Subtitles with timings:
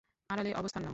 [0.29, 0.89] আড়ালে অবস্থান নাও।